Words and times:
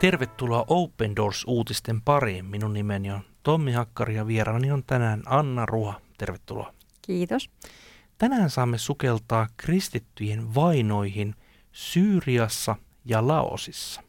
Tervetuloa 0.00 0.64
Open 0.68 1.16
Doors-uutisten 1.16 2.02
pariin. 2.02 2.44
Minun 2.44 2.72
nimeni 2.72 3.10
on 3.10 3.20
Tommi 3.42 3.72
Hakkari 3.72 4.14
ja 4.14 4.26
vieraani 4.26 4.70
on 4.72 4.84
tänään 4.86 5.22
Anna 5.26 5.66
Ruha. 5.66 6.00
Tervetuloa. 6.18 6.74
Kiitos. 7.02 7.50
Tänään 8.18 8.50
saamme 8.50 8.78
sukeltaa 8.78 9.46
kristittyjen 9.56 10.54
vainoihin 10.54 11.34
Syyriassa 11.72 12.76
ja 13.04 13.26
Laosissa. 13.26 14.02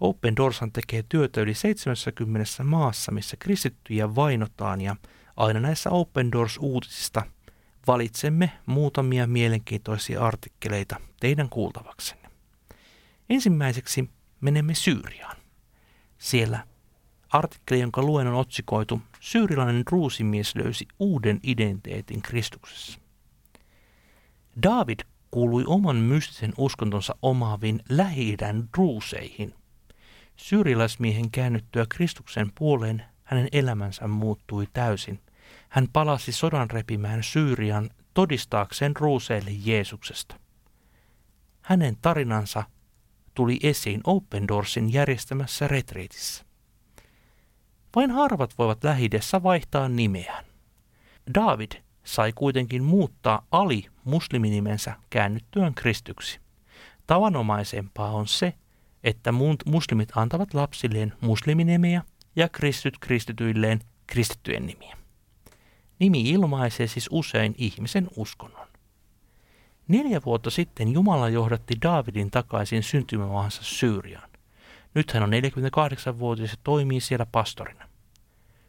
Open 0.00 0.36
Doorshan 0.36 0.72
tekee 0.72 1.04
työtä 1.08 1.40
yli 1.40 1.54
70 1.54 2.64
maassa, 2.64 3.12
missä 3.12 3.36
kristittyjä 3.36 4.14
vainotaan 4.14 4.80
ja 4.80 4.96
aina 5.36 5.60
näissä 5.60 5.90
Open 5.90 6.32
Doors-uutisista 6.32 7.22
valitsemme 7.86 8.52
muutamia 8.66 9.26
mielenkiintoisia 9.26 10.24
artikkeleita 10.24 10.96
teidän 11.20 11.48
kuultavaksenne. 11.48 12.28
Ensimmäiseksi 13.30 14.10
menemme 14.40 14.74
Syyriaan. 14.74 15.36
Siellä 16.18 16.66
artikkeli, 17.28 17.80
jonka 17.80 18.02
luen 18.02 18.26
on 18.26 18.34
otsikoitu 18.34 19.02
Syyrilainen 19.20 19.84
ruusimies 19.90 20.54
löysi 20.54 20.88
uuden 20.98 21.40
identiteetin 21.42 22.22
Kristuksessa. 22.22 22.98
David 24.62 25.00
kuului 25.30 25.64
oman 25.66 25.96
mystisen 25.96 26.52
uskontonsa 26.58 27.14
omaaviin 27.22 27.82
lähi 27.88 28.36
ruuseihin. 28.76 29.54
Syyrilaismiehen 30.36 31.30
käännyttyä 31.30 31.86
Kristuksen 31.88 32.52
puoleen 32.54 33.04
hänen 33.24 33.48
elämänsä 33.52 34.08
muuttui 34.08 34.68
täysin. 34.72 35.20
Hän 35.68 35.88
palasi 35.92 36.32
sodan 36.32 36.70
repimään 36.70 37.22
Syyrian 37.22 37.90
todistaakseen 38.14 38.96
ruuseille 38.96 39.50
Jeesuksesta. 39.50 40.34
Hänen 41.62 41.96
tarinansa 42.02 42.64
tuli 43.38 43.58
esiin 43.62 44.00
Open 44.04 44.48
Doorsin 44.48 44.92
järjestämässä 44.92 45.68
retriitissä. 45.68 46.44
Vain 47.96 48.10
harvat 48.10 48.54
voivat 48.58 48.84
lähidessä 48.84 49.42
vaihtaa 49.42 49.88
nimeään. 49.88 50.44
David 51.34 51.72
sai 52.04 52.32
kuitenkin 52.32 52.84
muuttaa 52.84 53.46
Ali 53.50 53.86
musliminimensä 54.04 54.94
käännyttyään 55.10 55.74
kristyksi. 55.74 56.40
Tavanomaisempaa 57.06 58.10
on 58.10 58.28
se, 58.28 58.54
että 59.04 59.32
muslimit 59.66 60.08
antavat 60.14 60.54
lapsilleen 60.54 61.14
musliminimiä 61.20 62.02
ja 62.36 62.48
kristyt 62.48 62.98
kristityilleen 62.98 63.80
kristittyjen 64.06 64.66
nimiä. 64.66 64.96
Nimi 65.98 66.30
ilmaisee 66.30 66.86
siis 66.86 67.08
usein 67.12 67.54
ihmisen 67.58 68.08
uskonnon. 68.16 68.67
Neljä 69.88 70.20
vuotta 70.24 70.50
sitten 70.50 70.92
Jumala 70.92 71.28
johdatti 71.28 71.74
Daavidin 71.82 72.30
takaisin 72.30 72.82
syntymämaahansa 72.82 73.62
Syyriaan. 73.62 74.30
Nyt 74.94 75.12
hän 75.12 75.22
on 75.22 75.30
48-vuotias 75.30 76.50
ja 76.50 76.56
toimii 76.64 77.00
siellä 77.00 77.26
pastorina. 77.32 77.88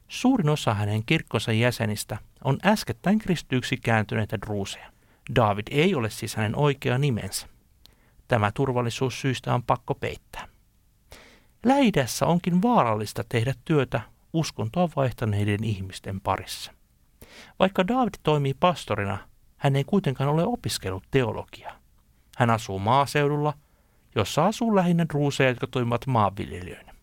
Suurin 0.08 0.50
osa 0.50 0.74
hänen 0.74 1.06
kirkkonsa 1.06 1.52
jäsenistä 1.52 2.18
on 2.44 2.58
äskettäin 2.66 3.20
kristyksi 3.20 3.78
kääntyneitä 3.78 4.38
druuseja. 4.42 4.92
David 5.36 5.68
ei 5.72 5.96
ole 5.96 6.10
siis 6.10 6.36
hänen 6.36 6.56
oikea 6.56 6.98
nimensä. 6.98 7.48
Tämä 8.28 8.52
turvallisuussyistä 8.52 9.54
on 9.54 9.64
pakko 9.64 9.96
peittää. 9.96 10.48
Läidässä 11.66 12.26
onkin 12.26 12.62
vaarallista 12.62 13.24
tehdä 13.30 13.54
työtä 13.66 14.02
uskontoa 14.34 14.90
vaihtaneiden 14.96 15.64
ihmisten 15.64 16.22
parissa. 16.22 16.74
Vaikka 17.60 17.88
David 17.88 18.14
toimii 18.24 18.54
pastorina, 18.60 19.29
hän 19.60 19.76
ei 19.76 19.84
kuitenkaan 19.84 20.30
ole 20.30 20.44
opiskellut 20.44 21.04
teologiaa. 21.12 21.80
Hän 22.38 22.50
asuu 22.50 22.80
maaseudulla, 22.80 23.54
jossa 24.16 24.46
asuu 24.46 24.76
lähinnä 24.76 25.06
druuseja, 25.10 25.50
jotka 25.50 25.68
toimivat 25.68 26.08
maanviljelijöinä. 26.08 26.94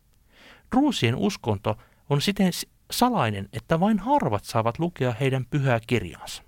Druusien 0.76 1.16
uskonto 1.16 1.76
on 2.10 2.20
siten 2.20 2.52
salainen, 2.90 3.48
että 3.52 3.80
vain 3.80 3.98
harvat 3.98 4.44
saavat 4.44 4.78
lukea 4.78 5.14
heidän 5.20 5.46
pyhää 5.50 5.80
kirjaansa. 5.86 6.42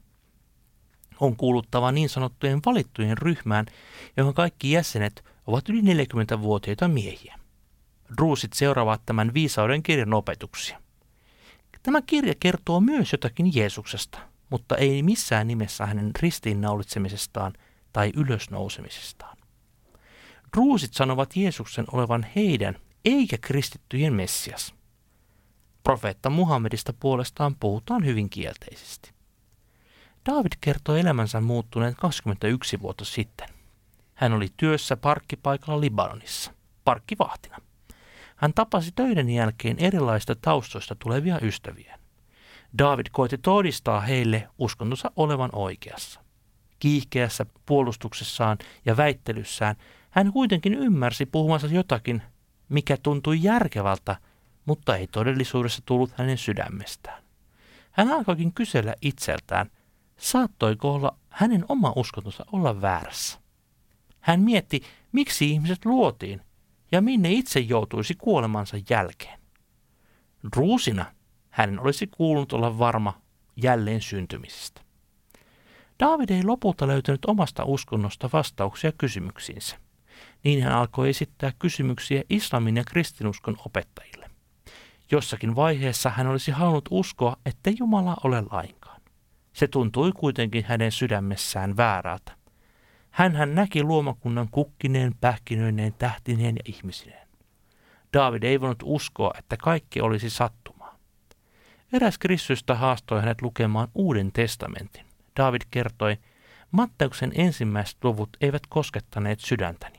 On 1.20 1.36
kuuluttava 1.36 1.92
niin 1.92 2.08
sanottujen 2.08 2.60
valittujen 2.66 3.18
ryhmään, 3.18 3.66
johon 4.16 4.34
kaikki 4.34 4.70
jäsenet 4.70 5.24
ovat 5.46 5.68
yli 5.68 5.80
40-vuotiaita 5.80 6.88
miehiä. 6.88 7.38
Druusit 8.16 8.52
seuraavat 8.52 9.02
tämän 9.06 9.34
viisauden 9.34 9.82
kirjan 9.82 10.14
opetuksia. 10.14 10.80
Tämä 11.82 12.02
kirja 12.02 12.34
kertoo 12.40 12.80
myös 12.80 13.12
jotakin 13.12 13.54
Jeesuksesta, 13.54 14.18
mutta 14.50 14.76
ei 14.76 15.02
missään 15.02 15.46
nimessä 15.46 15.86
hänen 15.86 16.10
ristiinnaulitsemisestaan 16.20 17.52
tai 17.92 18.12
ylösnousemisestaan. 18.16 19.36
Druusit 20.56 20.94
sanovat 20.94 21.36
Jeesuksen 21.36 21.84
olevan 21.92 22.26
heidän 22.36 22.76
eikä 23.04 23.38
kristittyjen 23.38 24.12
Messias. 24.14 24.74
Profeetta 25.82 26.30
Muhammedista 26.30 26.92
puolestaan 26.92 27.56
puhutaan 27.60 28.04
hyvin 28.04 28.30
kielteisesti. 28.30 29.12
David 30.26 30.52
kertoo 30.60 30.96
elämänsä 30.96 31.40
muuttuneen 31.40 31.94
21 31.96 32.80
vuotta 32.80 33.04
sitten. 33.04 33.48
Hän 34.14 34.32
oli 34.32 34.48
työssä 34.56 34.96
parkkipaikalla 34.96 35.80
Libanonissa, 35.80 36.52
parkkivahtina. 36.84 37.56
Hän 38.36 38.54
tapasi 38.54 38.92
töiden 38.92 39.30
jälkeen 39.30 39.76
erilaista 39.78 40.34
taustoista 40.34 40.94
tulevia 40.94 41.38
ystäviä. 41.42 41.97
David 42.78 43.06
koitti 43.12 43.38
todistaa 43.38 44.00
heille 44.00 44.48
uskontonsa 44.58 45.10
olevan 45.16 45.50
oikeassa. 45.52 46.20
Kiihkeässä 46.78 47.46
puolustuksessaan 47.66 48.58
ja 48.84 48.96
väittelyssään 48.96 49.76
hän 50.10 50.32
kuitenkin 50.32 50.74
ymmärsi 50.74 51.26
puhumansa 51.26 51.66
jotakin, 51.66 52.22
mikä 52.68 52.96
tuntui 53.02 53.42
järkevältä, 53.42 54.16
mutta 54.64 54.96
ei 54.96 55.06
todellisuudessa 55.06 55.82
tullut 55.86 56.10
hänen 56.16 56.38
sydämestään. 56.38 57.22
Hän 57.90 58.10
alkoikin 58.10 58.52
kysellä 58.52 58.94
itseltään, 59.02 59.70
saattoiko 60.16 60.94
olla 60.94 61.16
hänen 61.28 61.64
oma 61.68 61.92
uskontonsa 61.96 62.44
olla 62.52 62.80
väärässä. 62.80 63.38
Hän 64.20 64.40
mietti, 64.40 64.82
miksi 65.12 65.50
ihmiset 65.50 65.84
luotiin 65.84 66.40
ja 66.92 67.02
minne 67.02 67.32
itse 67.32 67.60
joutuisi 67.60 68.14
kuolemansa 68.14 68.76
jälkeen. 68.90 69.40
Ruusina 70.56 71.06
hänen 71.58 71.80
olisi 71.80 72.06
kuulunut 72.06 72.52
olla 72.52 72.78
varma 72.78 73.20
jälleen 73.56 74.00
syntymisestä. 74.00 74.80
David 76.00 76.30
ei 76.30 76.44
lopulta 76.44 76.86
löytänyt 76.86 77.24
omasta 77.24 77.64
uskonnosta 77.64 78.30
vastauksia 78.32 78.92
kysymyksiinsä. 78.98 79.76
Niin 80.44 80.62
hän 80.62 80.72
alkoi 80.72 81.08
esittää 81.08 81.52
kysymyksiä 81.58 82.22
islamin 82.30 82.76
ja 82.76 82.84
kristinuskon 82.84 83.56
opettajille. 83.66 84.30
Jossakin 85.10 85.56
vaiheessa 85.56 86.10
hän 86.10 86.26
olisi 86.26 86.50
halunnut 86.50 86.88
uskoa, 86.90 87.36
ettei 87.46 87.74
Jumala 87.78 88.16
ole 88.24 88.42
lainkaan. 88.50 89.00
Se 89.52 89.68
tuntui 89.68 90.12
kuitenkin 90.12 90.64
hänen 90.64 90.92
sydämessään 90.92 91.76
väärältä. 91.76 92.32
Hän 93.10 93.36
hän 93.36 93.54
näki 93.54 93.82
luomakunnan 93.82 94.48
kukkineen, 94.50 95.14
pähkinöineen, 95.20 95.94
tähtineen 95.98 96.56
ja 96.56 96.62
ihmisineen. 96.64 97.28
David 98.12 98.42
ei 98.42 98.60
voinut 98.60 98.82
uskoa, 98.84 99.30
että 99.38 99.56
kaikki 99.56 100.00
olisi 100.00 100.30
sattumaa. 100.30 100.77
Eräs 101.92 102.18
Kristusta 102.18 102.74
haastoi 102.74 103.20
hänet 103.20 103.42
lukemaan 103.42 103.88
Uuden 103.94 104.32
testamentin. 104.32 105.06
David 105.36 105.62
kertoi, 105.70 106.16
Matteuksen 106.70 107.32
ensimmäiset 107.34 108.04
luvut 108.04 108.36
eivät 108.40 108.62
koskettaneet 108.68 109.40
sydäntäni, 109.40 109.98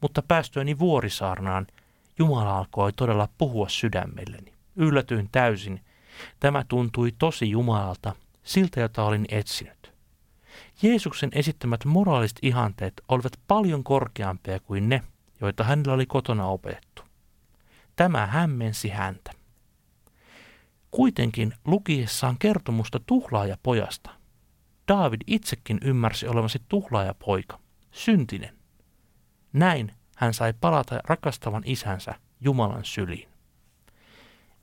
mutta 0.00 0.22
päästööni 0.22 0.78
vuorisaarnaan 0.78 1.66
Jumala 2.18 2.58
alkoi 2.58 2.92
todella 2.92 3.28
puhua 3.38 3.68
sydämelleni. 3.68 4.52
Yllätyin 4.76 5.28
täysin. 5.32 5.80
Tämä 6.40 6.64
tuntui 6.68 7.12
tosi 7.18 7.50
Jumalalta, 7.50 8.14
siltä 8.42 8.80
jota 8.80 9.04
olin 9.04 9.24
etsinyt. 9.28 9.92
Jeesuksen 10.82 11.30
esittämät 11.32 11.84
moraaliset 11.84 12.38
ihanteet 12.42 12.94
olivat 13.08 13.32
paljon 13.48 13.84
korkeampia 13.84 14.60
kuin 14.60 14.88
ne, 14.88 15.02
joita 15.40 15.64
hänellä 15.64 15.92
oli 15.92 16.06
kotona 16.06 16.46
opetettu. 16.46 17.02
Tämä 17.96 18.26
hämmensi 18.26 18.88
häntä. 18.88 19.39
Kuitenkin 20.90 21.54
lukiessaan 21.64 22.38
kertomusta 22.38 23.00
tuhlaajapojasta, 23.06 24.10
David 24.88 25.20
itsekin 25.26 25.78
ymmärsi 25.84 26.26
olevansa 26.26 26.58
tuhlaajapoika, 26.68 27.60
syntinen. 27.90 28.56
Näin 29.52 29.92
hän 30.16 30.34
sai 30.34 30.54
palata 30.60 31.00
rakastavan 31.04 31.62
isänsä 31.66 32.14
Jumalan 32.40 32.84
syliin. 32.84 33.28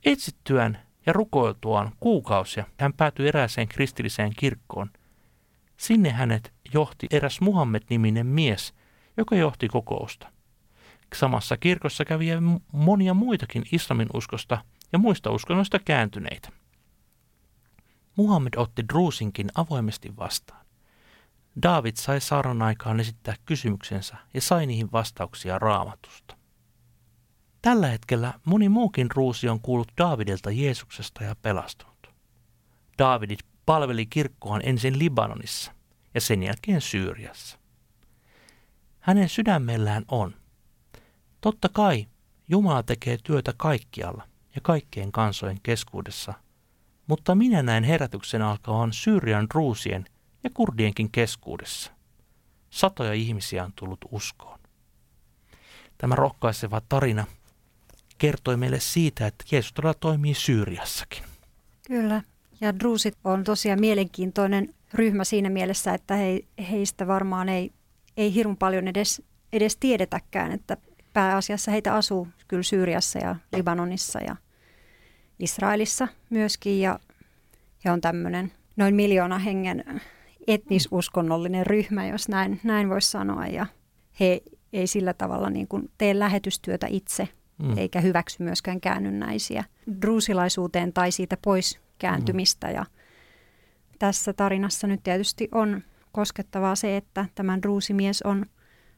Etsittyään 0.04 0.78
ja 1.06 1.12
rukoiltuaan 1.12 1.92
kuukausia 2.00 2.64
hän 2.80 2.92
päätyi 2.92 3.28
erääseen 3.28 3.68
kristilliseen 3.68 4.32
kirkkoon. 4.36 4.90
Sinne 5.76 6.10
hänet 6.10 6.52
johti 6.74 7.06
eräs 7.10 7.40
Muhammed-niminen 7.40 8.26
mies, 8.26 8.74
joka 9.16 9.36
johti 9.36 9.68
kokousta. 9.68 10.32
Samassa 11.14 11.56
kirkossa 11.56 12.04
kävi 12.04 12.26
monia 12.72 13.14
muitakin 13.14 13.64
islamin 13.72 14.08
uskosta 14.14 14.64
ja 14.92 14.98
muista 14.98 15.30
uskonnoista 15.30 15.78
kääntyneitä. 15.78 16.48
Muhammed 18.16 18.52
otti 18.56 18.82
Druusinkin 18.88 19.48
avoimesti 19.54 20.16
vastaan. 20.16 20.66
David 21.62 21.96
sai 21.96 22.20
saaron 22.20 22.62
aikaan 22.62 23.00
esittää 23.00 23.34
kysymyksensä 23.44 24.16
ja 24.34 24.40
sai 24.40 24.66
niihin 24.66 24.92
vastauksia 24.92 25.58
raamatusta. 25.58 26.36
Tällä 27.62 27.86
hetkellä 27.86 28.34
moni 28.44 28.68
muukin 28.68 29.10
ruusi 29.10 29.48
on 29.48 29.60
kuullut 29.60 29.92
Daavidilta 29.98 30.50
Jeesuksesta 30.50 31.24
ja 31.24 31.36
pelastunut. 31.42 32.08
Daavidit 32.98 33.40
palveli 33.66 34.06
kirkkoaan 34.06 34.60
ensin 34.64 34.98
Libanonissa 34.98 35.72
ja 36.14 36.20
sen 36.20 36.42
jälkeen 36.42 36.80
Syyriassa. 36.80 37.58
Hänen 39.00 39.28
sydämellään 39.28 40.04
on. 40.08 40.34
Totta 41.40 41.68
kai 41.68 42.06
Jumala 42.48 42.82
tekee 42.82 43.18
työtä 43.24 43.52
kaikkialla 43.56 44.28
ja 44.58 44.62
kaikkien 44.62 45.12
kansojen 45.12 45.60
keskuudessa, 45.62 46.34
mutta 47.06 47.34
minä 47.34 47.62
näen 47.62 47.84
herätyksen 47.84 48.42
alkavan 48.42 48.92
Syyrian 48.92 49.46
ruusien 49.54 50.04
ja 50.44 50.50
kurdienkin 50.54 51.10
keskuudessa. 51.10 51.92
Satoja 52.70 53.12
ihmisiä 53.12 53.64
on 53.64 53.72
tullut 53.76 54.04
uskoon. 54.10 54.58
Tämä 55.98 56.14
rohkaiseva 56.14 56.80
tarina 56.88 57.24
kertoi 58.18 58.56
meille 58.56 58.80
siitä, 58.80 59.26
että 59.26 59.44
Jeesus 59.52 59.72
todella 59.72 59.94
toimii 59.94 60.34
Syyriassakin. 60.34 61.22
Kyllä, 61.86 62.22
ja 62.60 62.78
druusit 62.78 63.18
on 63.24 63.44
tosiaan 63.44 63.80
mielenkiintoinen 63.80 64.74
ryhmä 64.94 65.24
siinä 65.24 65.50
mielessä, 65.50 65.94
että 65.94 66.14
he, 66.14 66.40
heistä 66.70 67.06
varmaan 67.06 67.48
ei, 67.48 67.72
ei 68.16 68.34
hirun 68.34 68.56
paljon 68.56 68.88
edes, 68.88 69.22
edes 69.52 69.76
tiedetäkään, 69.76 70.52
että 70.52 70.76
pääasiassa 71.12 71.70
heitä 71.70 71.94
asuu 71.94 72.28
kyllä 72.48 72.62
Syyriassa 72.62 73.18
ja 73.18 73.36
Libanonissa 73.56 74.20
ja 74.20 74.36
Israelissa 75.38 76.08
myöskin 76.30 76.80
ja 76.80 77.00
he 77.84 77.90
on 77.90 78.00
tämmöinen 78.00 78.52
noin 78.76 78.94
miljoona 78.94 79.38
hengen 79.38 80.00
etnisuskonnollinen 80.46 81.66
ryhmä, 81.66 82.06
jos 82.06 82.28
näin, 82.28 82.60
näin 82.62 82.88
voisi 82.88 83.10
sanoa 83.10 83.46
ja 83.46 83.66
he 84.20 84.42
ei 84.72 84.86
sillä 84.86 85.14
tavalla 85.14 85.50
niin 85.50 85.68
kuin 85.68 85.90
tee 85.98 86.18
lähetystyötä 86.18 86.86
itse, 86.90 87.28
mm. 87.62 87.78
eikä 87.78 88.00
hyväksy 88.00 88.42
myöskään 88.42 88.80
käännynnäisiä 88.80 89.64
druusilaisuuteen 90.02 90.92
tai 90.92 91.12
siitä 91.12 91.36
pois 91.44 91.80
kääntymistä. 91.98 92.66
Mm. 92.66 92.74
Ja 92.74 92.86
tässä 93.98 94.32
tarinassa 94.32 94.86
nyt 94.86 95.02
tietysti 95.02 95.48
on 95.52 95.82
koskettavaa 96.12 96.76
se, 96.76 96.96
että 96.96 97.26
tämän 97.34 97.62
druusimies 97.62 98.22
on 98.22 98.46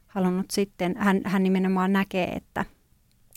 halunnut 0.07 0.51
sitten, 0.51 0.95
hän, 0.97 1.21
hän 1.25 1.43
nimenomaan 1.43 1.93
näkee, 1.93 2.27
että, 2.27 2.65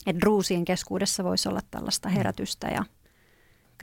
että 0.06 0.20
druusien 0.20 0.64
keskuudessa 0.64 1.24
voisi 1.24 1.48
olla 1.48 1.60
tällaista 1.70 2.08
mm. 2.08 2.14
herätystä 2.14 2.68
ja 2.68 2.84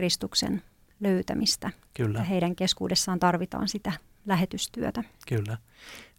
Kristuksen 0.01 0.63
löytämistä. 0.99 1.71
Kyllä. 1.93 2.19
Ja 2.19 2.23
heidän 2.23 2.55
keskuudessaan 2.55 3.19
tarvitaan 3.19 3.67
sitä 3.67 3.91
lähetystyötä. 4.25 5.03
Kyllä. 5.27 5.57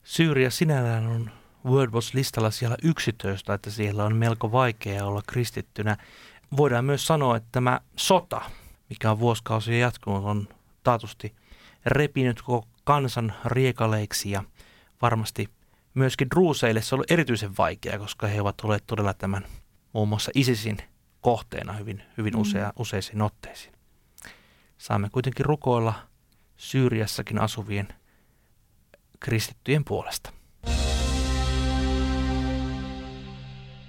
Syyria 0.05 0.51
sinällään 0.51 1.07
on 1.07 1.31
WordWatch-listalla 1.67 2.51
siellä 2.51 2.77
11, 2.83 3.55
että 3.55 3.71
siellä 3.71 4.05
on 4.05 4.17
melko 4.17 4.53
vaikea 4.53 5.07
olla 5.07 5.23
kristittynä. 5.27 5.97
Voidaan 6.57 6.85
myös 6.85 7.07
sanoa, 7.07 7.37
että 7.37 7.49
tämä 7.53 7.81
sota, 7.97 8.41
mikä 8.91 9.11
on 9.11 9.21
vuosikausia 9.21 9.79
jatkunut, 9.79 10.25
on 10.25 10.49
taatusti 10.83 11.35
repinyt 11.87 12.43
koko 12.43 12.69
kansan 12.85 13.33
riekaleiksi 13.45 14.31
ja 14.31 14.45
varmasti 15.03 15.49
myöskin 15.95 16.31
druuseille 16.31 16.83
se 16.83 16.95
on 16.95 16.97
ollut 16.97 17.11
erityisen 17.11 17.57
vaikea, 17.59 17.99
koska 17.99 18.27
he 18.27 18.41
ovat 18.41 18.61
olleet 18.65 18.87
todella 18.87 19.15
tämän 19.15 19.45
muun 19.93 20.09
muassa 20.09 20.31
ISISin 20.35 20.79
kohteena 21.23 21.73
hyvin, 21.73 22.03
hyvin 22.19 22.37
usea, 22.37 22.67
mm. 22.67 22.73
useisiin 22.79 23.23
otteisiin. 23.23 23.75
Saamme 24.79 25.09
kuitenkin 25.11 25.47
rukoilla 25.47 25.95
Syyriassakin 26.57 27.41
asuvien 27.41 27.89
kristittyjen 29.21 29.85
puolesta. 29.85 30.33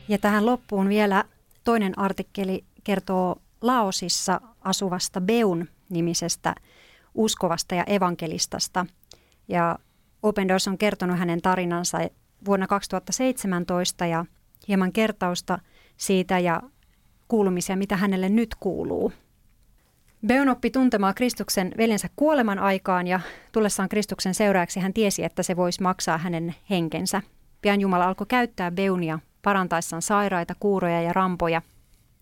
Ja 0.08 0.18
tähän 0.22 0.46
loppuun 0.46 0.90
vielä 0.90 1.26
toinen 1.64 2.00
artikkeli 2.00 2.66
kertoo 2.84 3.42
Laosissa 3.62 4.42
asuvasta 4.62 5.22
Beun 5.22 5.68
nimisestä 5.90 6.56
uskovasta 7.14 7.76
ja 7.76 7.84
evankelistasta. 7.84 8.86
Ja 9.48 9.80
Open 10.24 10.48
Doors 10.48 10.68
on 10.68 10.78
kertonut 10.78 11.20
hänen 11.20 11.42
tarinansa 11.42 11.98
vuonna 12.46 12.68
2017 12.68 14.06
ja 14.06 14.26
hieman 14.68 14.92
kertausta 14.92 15.60
siitä 15.98 16.40
ja 16.40 16.62
kuulumisia, 17.34 17.76
mitä 17.76 17.98
hänelle 17.98 18.30
nyt 18.30 18.56
kuuluu. 18.60 19.12
Beon 20.28 20.50
oppi 20.50 20.72
tuntemaan 20.72 21.16
Kristuksen 21.16 21.72
veljensä 21.78 22.10
kuoleman 22.16 22.60
aikaan 22.60 23.08
ja 23.08 23.20
tullessaan 23.52 23.90
Kristuksen 23.90 24.34
seuraajaksi 24.34 24.80
hän 24.80 24.94
tiesi, 24.94 25.24
että 25.24 25.44
se 25.44 25.56
voisi 25.56 25.82
maksaa 25.82 26.18
hänen 26.18 26.56
henkensä. 26.70 27.22
Pian 27.62 27.82
Jumala 27.82 28.06
alkoi 28.06 28.28
käyttää 28.30 28.72
Beunia 28.72 29.20
parantaessaan 29.42 30.02
sairaita, 30.02 30.56
kuuroja 30.60 31.02
ja 31.02 31.14
rampoja. 31.14 31.62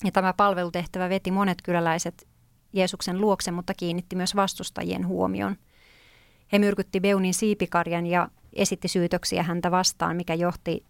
Ja 0.04 0.12
tämä 0.12 0.34
palvelutehtävä 0.34 1.10
veti 1.10 1.32
monet 1.32 1.62
kyläläiset 1.62 2.28
Jeesuksen 2.74 3.22
luokse, 3.22 3.52
mutta 3.52 3.74
kiinnitti 3.74 4.16
myös 4.16 4.36
vastustajien 4.36 5.08
huomion. 5.08 5.56
He 6.52 6.60
myrkytti 6.60 7.00
Beunin 7.00 7.34
siipikarjan 7.34 8.08
ja 8.08 8.30
esitti 8.54 8.88
syytöksiä 8.88 9.44
häntä 9.44 9.72
vastaan, 9.72 10.16
mikä 10.16 10.34
johti 10.34 10.86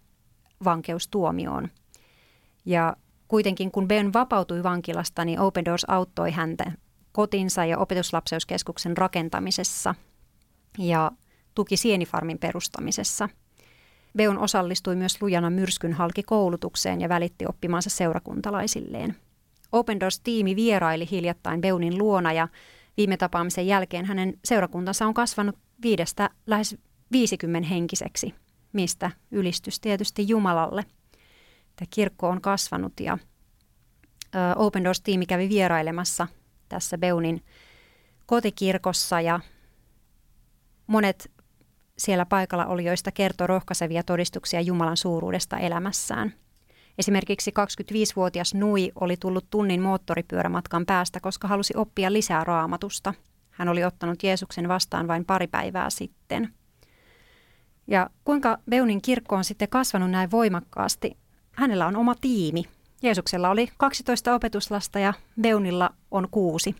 vankeustuomioon. 0.64 1.68
Ja 2.64 2.96
kuitenkin 3.32 3.70
kun 3.70 3.88
Beun 3.88 4.12
vapautui 4.12 4.62
vankilasta, 4.62 5.24
niin 5.24 5.40
Open 5.40 5.64
Doors 5.64 5.84
auttoi 5.88 6.30
häntä 6.30 6.72
kotinsa 7.12 7.64
ja 7.64 7.78
opetuslapseuskeskuksen 7.78 8.96
rakentamisessa 8.96 9.94
ja 10.78 11.10
tuki 11.54 11.76
sienifarmin 11.76 12.38
perustamisessa– 12.38 13.28
Beun 14.16 14.38
osallistui 14.38 14.96
myös 14.96 15.22
lujana 15.22 15.50
myrskyn 15.50 15.92
halki 15.92 16.22
koulutukseen 16.22 17.00
ja 17.00 17.08
välitti 17.08 17.44
oppimansa 17.48 17.90
seurakuntalaisilleen. 17.90 19.16
Open 19.72 20.00
Doors-tiimi 20.00 20.56
vieraili 20.56 21.08
hiljattain 21.10 21.60
Beunin 21.60 21.98
luona 21.98 22.32
ja 22.32 22.48
viime 22.96 23.16
tapaamisen 23.16 23.66
jälkeen 23.66 24.04
hänen 24.04 24.38
seurakuntansa 24.44 25.06
on 25.06 25.14
kasvanut 25.14 25.58
viidestä 25.82 26.30
lähes 26.46 26.76
50 27.12 27.68
henkiseksi, 27.68 28.34
mistä 28.72 29.10
ylistys 29.30 29.80
tietysti 29.80 30.28
Jumalalle. 30.28 30.84
Tämä 31.76 31.86
kirkko 31.90 32.28
on 32.28 32.40
kasvanut 32.40 33.00
ja 33.00 33.18
Open 34.56 34.84
Doors-tiimi 34.84 35.26
kävi 35.26 35.48
vierailemassa 35.48 36.26
tässä 36.68 36.98
Beunin 36.98 37.44
kotikirkossa 38.26 39.20
ja 39.20 39.40
monet 40.86 41.30
siellä 41.98 42.26
paikalla 42.26 42.66
olijoista 42.66 43.12
kertoi 43.12 43.46
rohkaisevia 43.46 44.02
todistuksia 44.02 44.60
Jumalan 44.60 44.96
suuruudesta 44.96 45.58
elämässään. 45.58 46.34
Esimerkiksi 46.98 47.50
25-vuotias 47.50 48.54
Nui 48.54 48.92
oli 49.00 49.16
tullut 49.16 49.50
tunnin 49.50 49.82
moottoripyörämatkan 49.82 50.86
päästä, 50.86 51.20
koska 51.20 51.48
halusi 51.48 51.74
oppia 51.76 52.12
lisää 52.12 52.44
raamatusta. 52.44 53.14
Hän 53.50 53.68
oli 53.68 53.84
ottanut 53.84 54.22
Jeesuksen 54.22 54.68
vastaan 54.68 55.08
vain 55.08 55.24
pari 55.24 55.46
päivää 55.46 55.90
sitten. 55.90 56.54
Ja 57.86 58.10
kuinka 58.24 58.58
Beunin 58.70 59.02
kirkko 59.02 59.36
on 59.36 59.44
sitten 59.44 59.68
kasvanut 59.68 60.10
näin 60.10 60.30
voimakkaasti? 60.30 61.21
Hänellä 61.52 61.86
on 61.86 61.96
oma 61.96 62.14
tiimi. 62.14 62.64
Jeesuksella 63.02 63.50
oli 63.50 63.68
12 63.76 64.34
opetuslasta 64.34 64.98
ja 64.98 65.14
Beunilla 65.40 65.90
on 66.10 66.28
kuusi. 66.30 66.74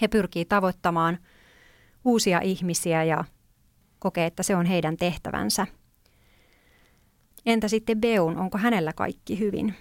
He 0.00 0.08
pyrkii 0.08 0.44
tavoittamaan 0.44 1.18
uusia 2.04 2.40
ihmisiä 2.40 3.04
ja 3.04 3.24
kokee, 3.98 4.26
että 4.26 4.42
se 4.42 4.56
on 4.56 4.66
heidän 4.66 4.96
tehtävänsä. 4.96 5.66
Entä 7.46 7.68
sitten 7.68 8.00
Beun, 8.00 8.36
onko 8.36 8.58
hänellä 8.58 8.92
kaikki 8.92 9.38
hyvin? 9.38 9.74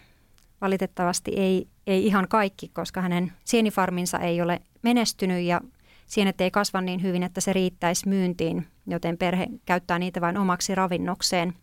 Valitettavasti 0.62 1.32
ei, 1.32 1.68
ei 1.88 2.06
ihan 2.06 2.28
kaikki, 2.28 2.70
koska 2.70 3.02
hänen 3.02 3.32
sienifarminsa 3.44 4.20
ei 4.20 4.42
ole 4.42 4.62
menestynyt 4.82 5.44
ja 5.44 5.62
sienet 6.08 6.42
ei 6.42 6.52
kasva 6.52 6.82
niin 6.82 7.02
hyvin, 7.02 7.24
että 7.24 7.42
se 7.42 7.54
riittäisi 7.54 8.10
myyntiin, 8.10 8.68
joten 8.88 9.18
perhe 9.18 9.48
käyttää 9.66 10.00
niitä 10.00 10.22
vain 10.22 10.38
omaksi 10.38 10.76
ravinnokseen, 10.76 11.54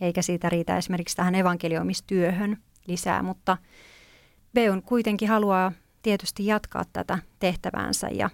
eikä 0.00 0.22
siitä 0.22 0.48
riitä 0.48 0.76
esimerkiksi 0.76 1.16
tähän 1.16 1.34
evankelioimistyöhön 1.34 2.56
lisää, 2.86 3.22
mutta 3.22 3.56
Beun 4.54 4.82
kuitenkin 4.82 5.28
haluaa 5.28 5.72
tietysti 6.02 6.46
jatkaa 6.46 6.84
tätä 6.92 7.18
tehtäväänsä 7.38 8.08
ja 8.08 8.30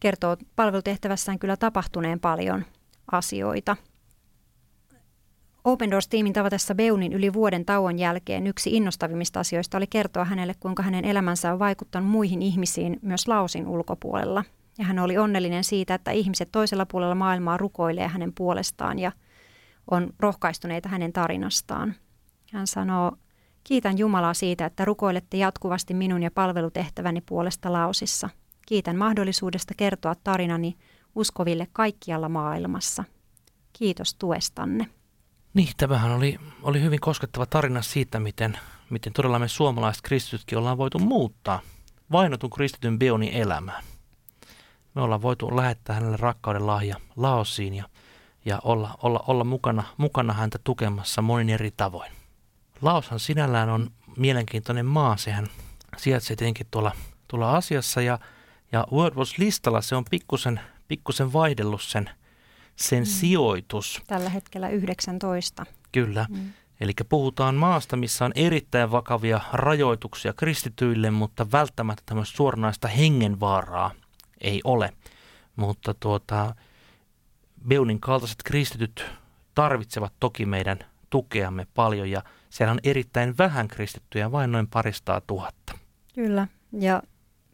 kertoo 0.00 0.36
palvelutehtävässään 0.56 1.38
kyllä 1.38 1.56
tapahtuneen 1.56 2.20
paljon 2.20 2.64
asioita. 3.12 3.76
Open 5.64 5.90
Doors-tiimin 5.90 6.32
tavatessa 6.32 6.74
Beunin 6.74 7.12
yli 7.12 7.32
vuoden 7.32 7.64
tauon 7.64 7.98
jälkeen 7.98 8.46
yksi 8.46 8.76
innostavimmista 8.76 9.40
asioista 9.40 9.76
oli 9.76 9.86
kertoa 9.86 10.24
hänelle, 10.24 10.54
kuinka 10.60 10.82
hänen 10.82 11.04
elämänsä 11.04 11.52
on 11.52 11.58
vaikuttanut 11.58 12.10
muihin 12.10 12.42
ihmisiin 12.42 12.98
myös 13.02 13.28
Lausin 13.28 13.68
ulkopuolella. 13.68 14.44
Ja 14.78 14.84
hän 14.84 14.98
oli 14.98 15.18
onnellinen 15.18 15.64
siitä, 15.64 15.94
että 15.94 16.10
ihmiset 16.10 16.48
toisella 16.52 16.86
puolella 16.86 17.14
maailmaa 17.14 17.56
rukoilee 17.56 18.08
hänen 18.08 18.32
puolestaan 18.32 18.98
ja 18.98 19.12
on 19.90 20.10
rohkaistuneita 20.18 20.88
hänen 20.88 21.12
tarinastaan. 21.12 21.94
Hän 22.52 22.66
sanoo, 22.66 23.12
kiitän 23.64 23.98
Jumalaa 23.98 24.34
siitä, 24.34 24.66
että 24.66 24.84
rukoilette 24.84 25.36
jatkuvasti 25.36 25.94
minun 25.94 26.22
ja 26.22 26.30
palvelutehtäväni 26.30 27.20
puolesta 27.20 27.72
Laosissa– 27.72 28.28
Kiitän 28.70 28.96
mahdollisuudesta 28.96 29.74
kertoa 29.76 30.14
tarinani 30.24 30.76
uskoville 31.14 31.68
kaikkialla 31.72 32.28
maailmassa. 32.28 33.04
Kiitos 33.72 34.14
tuestanne. 34.14 34.86
Niin, 35.54 35.68
tämähän 35.76 36.12
oli, 36.12 36.38
oli 36.62 36.82
hyvin 36.82 37.00
koskettava 37.00 37.46
tarina 37.46 37.82
siitä, 37.82 38.20
miten, 38.20 38.58
miten 38.90 39.12
todella 39.12 39.38
me 39.38 39.48
suomalaiset 39.48 40.02
kristitytkin 40.02 40.58
ollaan 40.58 40.78
voitu 40.78 40.98
muuttaa 40.98 41.60
vainotun 42.12 42.50
kristityn 42.50 42.98
Beonin 42.98 43.32
elämää. 43.32 43.82
Me 44.94 45.02
ollaan 45.02 45.22
voitu 45.22 45.56
lähettää 45.56 45.94
hänelle 45.94 46.16
rakkauden 46.16 46.66
lahja 46.66 46.96
Laosiin 47.16 47.74
ja, 47.74 47.84
ja 48.44 48.60
olla, 48.64 48.98
olla, 49.02 49.24
olla 49.26 49.44
mukana, 49.44 49.84
mukana 49.96 50.32
häntä 50.32 50.58
tukemassa 50.64 51.22
monin 51.22 51.50
eri 51.50 51.70
tavoin. 51.76 52.12
Laoshan 52.82 53.20
sinällään 53.20 53.68
on 53.68 53.90
mielenkiintoinen 54.16 54.86
maa. 54.86 55.16
Sehän 55.16 55.46
sijaitsee 55.96 56.36
tietenkin 56.36 56.66
tuolla, 56.70 56.92
tuolla 57.28 57.56
asiassa 57.56 58.02
ja, 58.02 58.18
ja 58.72 58.86
WordWatch-listalla 58.92 59.80
se 59.80 59.96
on 59.96 60.04
pikkusen, 60.10 60.60
pikkusen 60.88 61.32
vaihdellut 61.32 61.82
sen, 61.82 62.10
sen 62.76 63.02
mm. 63.02 63.06
sijoitus. 63.06 64.02
Tällä 64.06 64.30
hetkellä 64.30 64.68
19. 64.68 65.66
Kyllä. 65.92 66.26
Mm. 66.30 66.52
Eli 66.80 66.92
puhutaan 67.08 67.54
maasta, 67.54 67.96
missä 67.96 68.24
on 68.24 68.32
erittäin 68.34 68.90
vakavia 68.90 69.40
rajoituksia 69.52 70.32
kristityille, 70.32 71.10
mutta 71.10 71.50
välttämättä 71.52 72.02
tämmöistä 72.06 72.36
suoranaista 72.36 72.88
hengenvaaraa 72.88 73.90
ei 74.40 74.60
ole. 74.64 74.92
Mutta 75.56 75.94
tuota, 75.94 76.54
Beunin 77.68 78.00
kaltaiset 78.00 78.42
kristityt 78.44 79.04
tarvitsevat 79.54 80.12
toki 80.20 80.46
meidän 80.46 80.78
tukeamme 81.10 81.66
paljon 81.74 82.10
ja 82.10 82.22
siellä 82.50 82.72
on 82.72 82.80
erittäin 82.82 83.38
vähän 83.38 83.68
kristittyjä, 83.68 84.32
vain 84.32 84.52
noin 84.52 84.66
paristaa 84.66 85.20
tuhatta. 85.20 85.78
Kyllä, 86.14 86.48
ja 86.72 87.02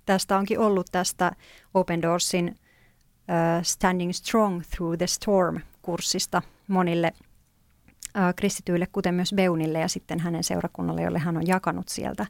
tästä 0.07 0.39
onkin 0.39 0.59
ollut 0.59 0.87
tästä 0.93 1.33
Open 1.75 2.03
Doorsin 2.03 2.49
uh, 2.49 3.63
Standing 3.63 4.13
Strong 4.13 4.63
Through 4.71 4.99
the 4.99 5.07
Storm-kurssista 5.07 6.43
monille 6.69 7.13
uh, 7.19 8.35
kristityille, 8.37 8.87
kuten 8.87 9.15
myös 9.15 9.33
Beunille 9.35 9.81
ja 9.81 9.89
sitten 9.89 10.21
hänen 10.21 10.45
seurakunnalle, 10.45 11.03
jolle 11.03 11.19
hän 11.19 11.37
on 11.37 11.47
jakanut 11.47 11.89
sieltä 11.89 12.27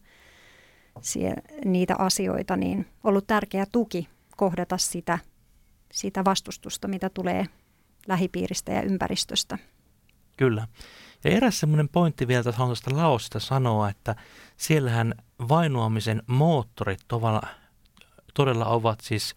sie, 1.01 1.35
niitä 1.65 1.95
asioita, 1.99 2.57
niin 2.57 2.87
ollut 3.05 3.27
tärkeä 3.27 3.67
tuki 3.73 4.09
kohdata 4.37 4.79
sitä, 4.79 5.19
sitä 5.93 6.25
vastustusta, 6.25 6.89
mitä 6.89 7.11
tulee 7.11 7.47
lähipiiristä 8.09 8.73
ja 8.73 8.83
ympäristöstä. 8.83 9.59
Kyllä. 10.37 10.69
Ja 11.25 11.31
eräs 11.31 11.61
semmoinen 11.61 11.89
pointti 11.89 12.29
vielä 12.29 12.43
tässä 12.43 12.59
haluan 12.59 12.77
Laosista 12.93 13.41
sanoa, 13.41 13.89
että 13.89 14.17
siellähän 14.57 15.15
vainoamisen 15.49 16.23
moottorit 16.27 17.01
todella, 17.09 17.43
todella 18.35 18.67
ovat 18.67 19.01
siis 19.01 19.35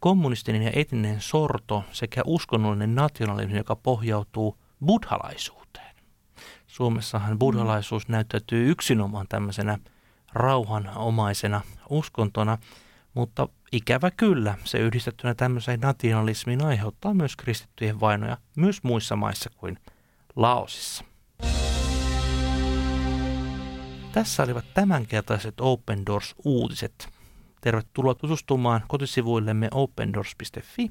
kommunistinen 0.00 0.62
ja 0.62 0.70
etninen 0.74 1.20
sorto 1.20 1.84
sekä 1.92 2.22
uskonnollinen 2.26 2.94
nationalismi, 2.94 3.56
joka 3.56 3.76
pohjautuu 3.76 4.56
buddhalaisuuteen. 4.86 5.96
Suomessahan 6.66 7.38
buddhalaisuus 7.38 8.08
näyttäytyy 8.08 8.70
yksinomaan 8.70 9.26
tämmöisenä 9.28 9.78
rauhanomaisena 10.32 11.60
uskontona, 11.88 12.58
mutta 13.14 13.48
ikävä 13.72 14.10
kyllä 14.10 14.54
se 14.64 14.78
yhdistettynä 14.78 15.34
tämmöiseen 15.34 15.80
nationalismiin 15.80 16.64
aiheuttaa 16.64 17.14
myös 17.14 17.36
kristittyjen 17.36 18.00
vainoja 18.00 18.36
myös 18.56 18.82
muissa 18.82 19.16
maissa 19.16 19.50
kuin 19.56 19.78
Laosissa. 20.36 21.04
Tässä 24.12 24.42
olivat 24.42 24.64
tämänkertaiset 24.74 25.54
Open 25.60 26.06
Doors-uutiset. 26.06 27.08
Tervetuloa 27.60 28.14
tutustumaan 28.14 28.84
kotisivuillemme 28.88 29.68
opendoors.fi 29.70 30.90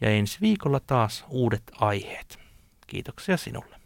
ja 0.00 0.10
ensi 0.10 0.38
viikolla 0.40 0.80
taas 0.80 1.24
uudet 1.28 1.62
aiheet. 1.80 2.38
Kiitoksia 2.86 3.36
sinulle. 3.36 3.79